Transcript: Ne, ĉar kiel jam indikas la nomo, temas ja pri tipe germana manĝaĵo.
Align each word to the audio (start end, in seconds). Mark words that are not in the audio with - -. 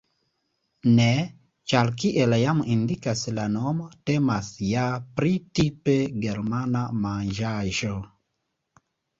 Ne, 0.99 1.09
ĉar 1.73 1.91
kiel 2.03 2.33
jam 2.43 2.63
indikas 2.77 3.21
la 3.39 3.45
nomo, 3.57 3.85
temas 4.11 4.49
ja 4.71 4.87
pri 5.21 5.35
tipe 5.61 5.99
germana 6.27 6.83
manĝaĵo. 7.05 7.95